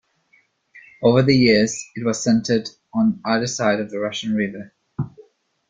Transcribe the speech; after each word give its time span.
Over 1.03 1.21
the 1.21 1.37
years 1.37 1.87
it 1.95 2.03
was 2.03 2.23
centered 2.23 2.67
on 2.91 3.21
either 3.23 3.45
side 3.45 3.79
of 3.79 3.91
the 3.91 3.99
Russian 3.99 4.33
River. 4.33 4.73